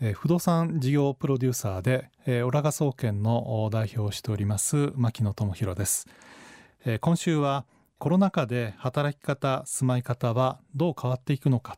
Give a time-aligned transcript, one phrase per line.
[0.00, 6.06] えー、不動産事業プロデューサーで、えー、オラガ総研の代表をしております牧野智博です、
[6.84, 7.64] えー、今週は
[7.98, 11.76] コロナ禍で働き方住まい方はどう変わっていくのか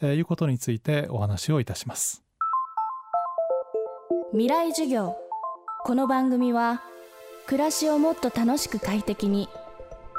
[0.00, 2.24] ということについてお話をいたします。
[4.30, 5.16] 未来授業。
[5.84, 6.82] この番組は
[7.46, 9.48] 暮らしをもっと楽しく快適に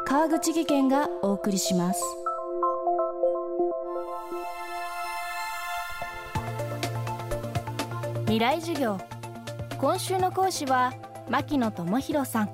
[0.05, 2.03] 川口義賢がお送りします。
[8.29, 8.99] 未来授業。
[9.79, 10.93] 今週の講師は
[11.31, 12.49] 牧野智博さん。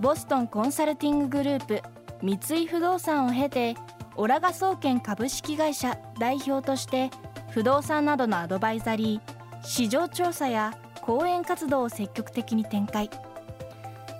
[0.00, 1.80] ボストンコンサルティンググループ
[2.22, 3.76] 三井不動産を経て
[4.16, 7.10] オラガ総研株式会社代表として
[7.50, 13.10] 不動産などのアドバイザリー市場調査や講演活動を積極的に展開。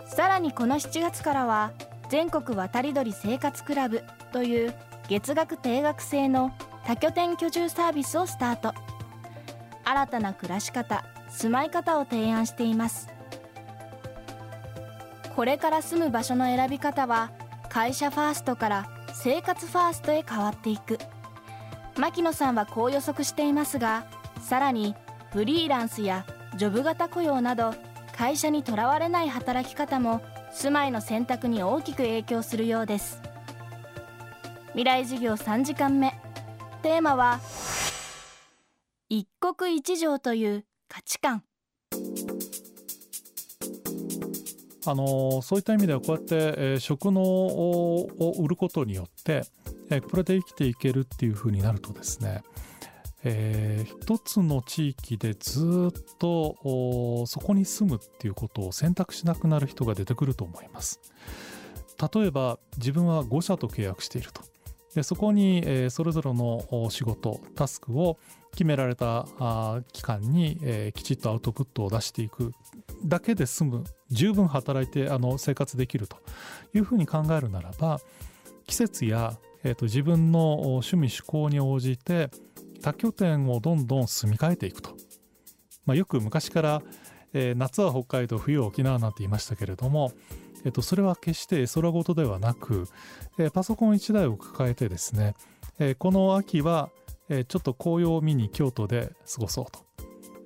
[0.07, 1.73] さらにこの7月からは
[2.11, 4.75] 全国渡り鳥生活クラブという
[5.09, 6.53] 月額定額制の
[6.87, 8.73] 多拠点居住サービスをスタート。
[9.93, 13.09] 新たな暮らし方住まい方を提案しています。
[15.37, 17.31] これから住む場所の選び方は
[17.69, 20.99] 会社ファーストから生活ファーストへ変わっていく。
[21.99, 24.07] 牧野さんはこう予測していますが
[24.41, 24.97] さらに
[25.31, 26.25] フリーランスや
[26.57, 27.75] ジョブ型雇用など
[28.17, 30.23] 会社にとらわれない働き方も
[30.53, 33.21] 住まいの選択に大きく影響するようです。
[34.69, 36.15] 未来事業3時間目。
[36.83, 37.41] テーマは
[39.15, 41.45] 一国一城という価値観
[44.87, 49.43] あのそういった意味ではこうやって、えー、食能を売ることによって、
[49.91, 52.43] えー、これで生きていけるっていうふうになるとですね、
[53.23, 61.01] えー、一つの地域でずっとそこに住むっていうことを選択しなくなる人が出てくると思います。
[62.15, 64.41] 例えば自分は5社と契約していると。
[64.95, 68.19] でそこに、えー、それぞれの仕事タスクを
[68.53, 69.27] 決められた
[69.93, 72.53] 期間に、きちっとアウトプットを出していく
[73.05, 76.19] だけで済む十分働いてあの生活できると
[76.75, 78.01] いうふうに考えるならば
[78.67, 82.31] 季節や、えーと、自分の趣味趣向に応じて
[82.83, 84.91] 多拠点をどんどん住み替えていくと、
[85.87, 86.83] まあ、よく昔から、
[87.33, 90.13] えー、夏は北海道冬は沖縄なんて言いましたけれども、
[90.65, 92.87] えーと、それは決して絵空事ではなく、
[93.39, 95.35] えー、パソコン1台を抱えてですね、
[95.79, 96.91] えー、この秋は
[97.33, 99.81] えちょっと紅葉を見に京都で過ごそうと。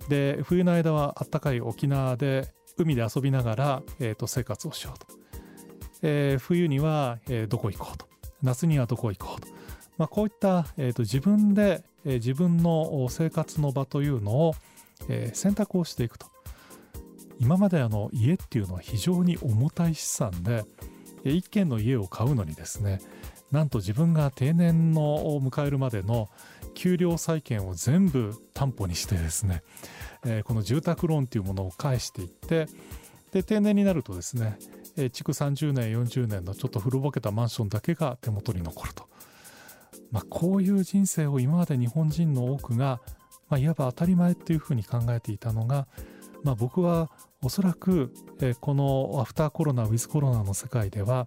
[0.09, 2.49] で冬の間はあったかい沖縄で
[2.79, 5.07] 海で遊びながら、えー、と生活をしようと。
[6.03, 8.07] えー、冬には、えー、どこ行こうと。
[8.43, 9.49] 夏にはどこ行こうと。
[9.99, 14.55] まあ、こういった、えー、と自分で、えー、自分の生活の場というのを、
[15.09, 16.27] えー、選択をしていくと。
[17.41, 20.65] 今まであの家っていうのは非常に重たい資産で
[21.25, 23.01] 一軒の家を買うのにですね
[23.51, 26.29] なんと自分が定年のを迎えるまでの
[26.77, 29.63] 給料債権を全部担保にしてですね、
[30.25, 32.69] えー、この住宅ローンというものを返していって
[33.33, 34.59] で定年になるとですね、
[34.97, 39.09] え、築30年40年のちょっと古ぼけたマンションだけが手元に残ると、
[40.13, 43.01] まあ、こういう人生を今まで日本人の多くが、
[43.49, 45.89] まあ、いわば当たり前っていうふうに考えていたのが、
[46.45, 47.11] まあ、僕は
[47.43, 51.27] おそらく、え、このアフターコロナウィズコロナの世界では、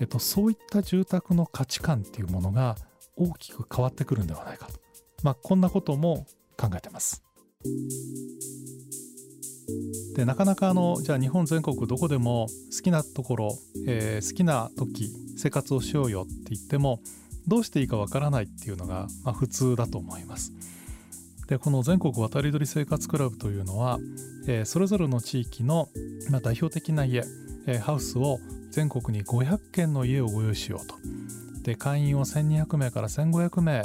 [0.00, 2.76] えっと、そういった住宅の価値観っていうものが
[3.16, 4.72] 大きく変わってくるんではないかと、
[5.22, 6.26] まあ、こんなことも
[6.56, 7.22] 考えてます。
[10.14, 17.00] でなかなかあのじゃあ日本全国どこでも好きなところ、えー、好きな時生活をしようよって言っても
[17.46, 20.52] どうしていいかわからないっていうのが、まあ、普通だと思います。
[21.48, 23.98] でこの全国渡り鳥生活クラブというのは、
[24.46, 25.88] えー、それぞれの地域の、
[26.30, 27.22] まあ、代表的な家、
[27.66, 28.38] えー、ハウスを
[28.70, 30.94] 全国に500軒の家をご用意しようと
[31.64, 33.84] で会員を1200名から1500名、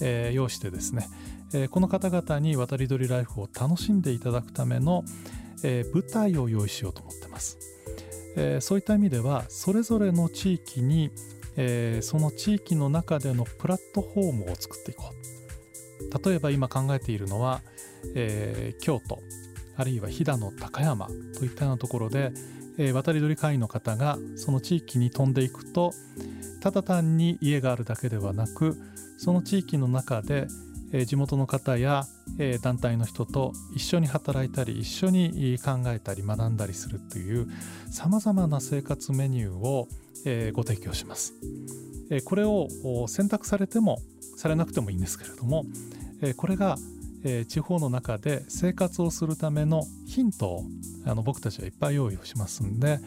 [0.00, 1.08] えー、要してですね、
[1.52, 5.04] えー、この方々に渡り鳥ライフを楽しんでいただくための、
[5.62, 7.58] えー、舞台を用意しようと思ってます、
[8.36, 11.10] え、そういった意味ではそれぞれの地域に、
[11.56, 16.28] え、その地域の中でのプラットフォームを作っていこう。
[16.28, 17.60] 例えば今考えているのは、
[18.14, 19.20] え、京都
[19.78, 21.08] あるいは飛騨の高山
[21.38, 22.32] といったようなところで、
[22.78, 25.92] えー、渡り鳥会員の方がその地域に飛んでいくと
[26.60, 28.76] ただ単に家があるだけではなく
[29.16, 30.46] その地域の中で、
[30.92, 32.04] え、地元の方や、
[32.38, 37.48] え、団体の人と一緒に働いたり一緒に考えたり学んだりするという
[37.90, 39.88] さまざまな生活メニューを、
[40.24, 41.34] え、ご提供します、
[42.10, 42.68] え、これを
[43.08, 43.98] 選択されても
[44.36, 45.64] されなくてもいいんですけれども、
[46.22, 46.76] え、これが
[47.24, 50.64] え、地方の中で生活をするためのヒントを
[51.04, 53.00] あの僕たちはいっぱい用意をしますんで、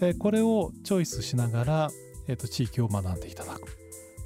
[0.00, 1.90] え、これをチョイスしながら、
[2.28, 3.76] えーと、地域を学んでいただく。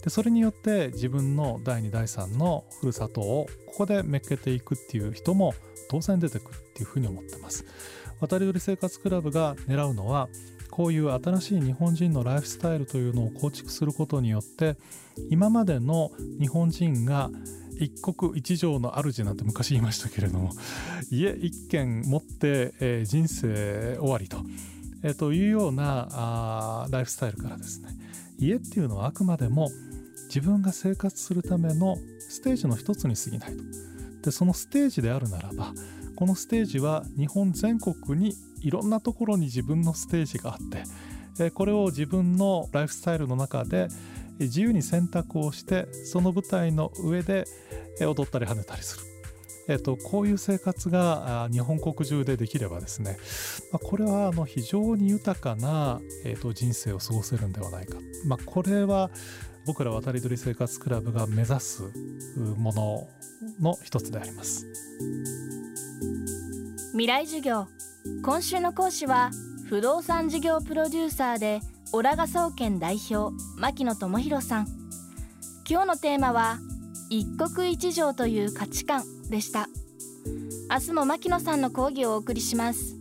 [0.02, 5.55] でそれによって自分の第2第3のふるさとをここでめっけていくっていう人も
[5.91, 7.67] 当然出てくるっていうふうに思ってます。
[8.20, 10.29] 渡り鳥生活クラブが狙うのは
[10.70, 14.76] こういう新しい日本人のライフスタイルというのを構築することによって
[15.31, 17.31] 今までの日本人が
[17.79, 20.50] 一国一城の主なんて昔言いましたけれども
[21.11, 24.38] 家一軒持って、えー、人生終わりと,、
[25.02, 27.88] えー、というようなあライフスタイルからですね
[28.38, 29.70] 家っていうのはあくまでも
[30.26, 33.62] 自分が生活するためのステージの一つに過ぎないと
[34.23, 35.73] でそのステージであるならば
[36.17, 43.88] このステージは日本全国にいろんなところに自分のステージがあってこれを自分のライフスタイルの中で
[44.38, 47.44] 自由に選択をしてその舞台の上で
[48.00, 49.10] 踊ったり跳ねたりする。
[49.70, 53.17] えっと、こういう生活が日本国中でできればですね、
[53.70, 57.96] まあ、これはあの非常に豊かな、えっと、人生を過ごせるんではないか、
[58.26, 59.11] まあ、これは
[59.67, 61.84] 僕ら渡り鳥生活クラブが目指す
[62.56, 63.08] もの
[63.61, 64.67] の一つであります。
[66.90, 67.69] 未来授業
[68.25, 69.31] 今週の講師は
[69.69, 71.61] 不動産事業プロデューサーで
[71.93, 74.67] オラガ総研代表牧野智博さん。
[75.69, 76.58] 今日のテーマは
[77.12, 79.69] 一国一城という価値観でした。
[80.71, 82.97] 明日も牧野さんの講義をお送りします。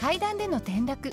[0.00, 1.12] 階段での転落